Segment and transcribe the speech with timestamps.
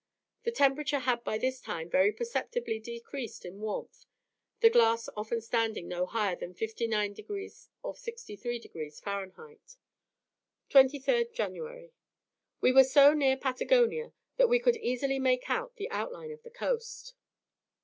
[0.45, 4.05] The temperature had by this time very perceptibly decreased in warmth,
[4.61, 7.17] the glass often standing no higher than 59
[7.83, 9.27] or 63 degrees Fah.
[10.71, 11.93] 23rd January.
[12.61, 16.49] We were so near Patagonia that we could distinctly make out the outline of the
[16.49, 17.13] coast.